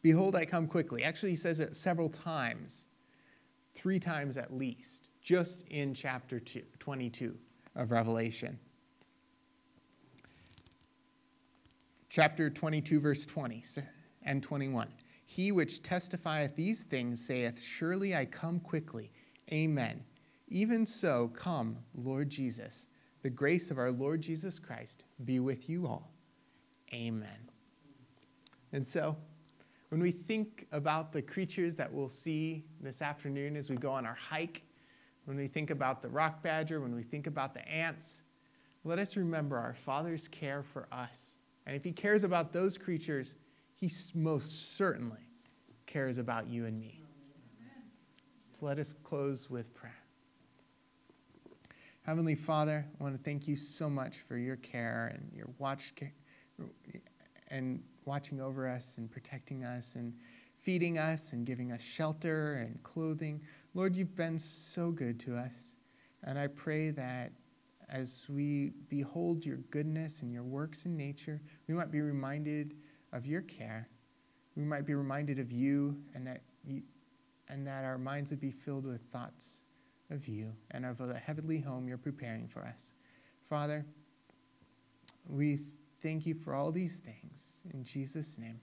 Behold, 0.00 0.36
I 0.36 0.44
come 0.44 0.68
quickly. 0.68 1.02
Actually, 1.02 1.30
he 1.30 1.36
says 1.36 1.58
it 1.58 1.74
several 1.74 2.08
times, 2.08 2.86
three 3.74 3.98
times 3.98 4.36
at 4.36 4.56
least 4.56 5.09
just 5.20 5.62
in 5.68 5.94
chapter 5.94 6.40
two, 6.40 6.62
22 6.78 7.36
of 7.76 7.90
Revelation. 7.90 8.58
Chapter 12.08 12.50
22, 12.50 13.00
verse 13.00 13.24
20 13.24 13.62
and 14.24 14.42
21. 14.42 14.88
He 15.26 15.52
which 15.52 15.82
testifieth 15.82 16.56
these 16.56 16.82
things 16.82 17.24
saith, 17.24 17.62
Surely 17.62 18.16
I 18.16 18.24
come 18.24 18.58
quickly. 18.58 19.12
Amen. 19.52 20.02
Even 20.48 20.84
so, 20.84 21.28
come, 21.34 21.76
Lord 21.94 22.28
Jesus. 22.28 22.88
The 23.22 23.30
grace 23.30 23.70
of 23.70 23.78
our 23.78 23.92
Lord 23.92 24.20
Jesus 24.20 24.58
Christ 24.58 25.04
be 25.24 25.38
with 25.38 25.68
you 25.68 25.86
all. 25.86 26.10
Amen. 26.92 27.48
And 28.72 28.84
so, 28.84 29.16
when 29.90 30.00
we 30.00 30.10
think 30.10 30.66
about 30.72 31.12
the 31.12 31.22
creatures 31.22 31.76
that 31.76 31.92
we'll 31.92 32.08
see 32.08 32.64
this 32.80 33.02
afternoon 33.02 33.56
as 33.56 33.70
we 33.70 33.76
go 33.76 33.92
on 33.92 34.06
our 34.06 34.14
hike, 34.14 34.62
when 35.24 35.36
we 35.36 35.48
think 35.48 35.70
about 35.70 36.02
the 36.02 36.08
rock 36.08 36.42
badger, 36.42 36.80
when 36.80 36.94
we 36.94 37.02
think 37.02 37.26
about 37.26 37.54
the 37.54 37.66
ants, 37.68 38.22
let 38.84 38.98
us 38.98 39.16
remember 39.16 39.58
our 39.58 39.74
Father's 39.74 40.28
care 40.28 40.62
for 40.62 40.88
us. 40.90 41.36
And 41.66 41.76
if 41.76 41.84
He 41.84 41.92
cares 41.92 42.24
about 42.24 42.52
those 42.52 42.78
creatures, 42.78 43.36
He 43.74 43.90
most 44.14 44.76
certainly 44.76 45.28
cares 45.86 46.18
about 46.18 46.48
you 46.48 46.66
and 46.66 46.78
me. 46.78 47.02
So 48.58 48.66
let 48.66 48.78
us 48.78 48.94
close 49.04 49.50
with 49.50 49.74
prayer. 49.74 49.96
Heavenly 52.02 52.34
Father, 52.34 52.86
I 52.98 53.02
want 53.02 53.16
to 53.16 53.22
thank 53.22 53.46
you 53.46 53.56
so 53.56 53.90
much 53.90 54.18
for 54.20 54.36
your 54.36 54.56
care 54.56 55.12
and 55.14 55.30
your 55.36 55.48
watch 55.58 55.92
and 57.48 57.82
watching 58.04 58.40
over 58.40 58.66
us 58.68 58.98
and 58.98 59.10
protecting 59.10 59.64
us 59.64 59.96
and 59.96 60.14
feeding 60.58 60.98
us 60.98 61.32
and 61.32 61.46
giving 61.46 61.72
us 61.72 61.82
shelter 61.82 62.54
and 62.54 62.82
clothing. 62.82 63.40
Lord, 63.74 63.96
you've 63.96 64.16
been 64.16 64.38
so 64.38 64.90
good 64.90 65.20
to 65.20 65.36
us. 65.36 65.76
And 66.24 66.38
I 66.38 66.48
pray 66.48 66.90
that 66.90 67.32
as 67.88 68.26
we 68.28 68.72
behold 68.88 69.44
your 69.44 69.58
goodness 69.70 70.22
and 70.22 70.32
your 70.32 70.42
works 70.42 70.86
in 70.86 70.96
nature, 70.96 71.40
we 71.66 71.74
might 71.74 71.90
be 71.90 72.00
reminded 72.00 72.74
of 73.12 73.26
your 73.26 73.42
care. 73.42 73.88
We 74.56 74.64
might 74.64 74.86
be 74.86 74.94
reminded 74.94 75.38
of 75.38 75.50
you 75.50 75.96
and 76.14 76.26
that, 76.26 76.42
you, 76.66 76.82
and 77.48 77.66
that 77.66 77.84
our 77.84 77.98
minds 77.98 78.30
would 78.30 78.40
be 78.40 78.50
filled 78.50 78.86
with 78.86 79.00
thoughts 79.12 79.64
of 80.10 80.26
you 80.28 80.52
and 80.72 80.84
of 80.84 80.98
the 80.98 81.14
heavenly 81.14 81.60
home 81.60 81.88
you're 81.88 81.98
preparing 81.98 82.48
for 82.48 82.60
us. 82.60 82.92
Father, 83.48 83.86
we 85.28 85.60
thank 86.02 86.26
you 86.26 86.34
for 86.34 86.54
all 86.54 86.72
these 86.72 86.98
things. 86.98 87.60
In 87.72 87.84
Jesus' 87.84 88.38
name, 88.38 88.60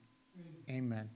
amen. 0.70 1.10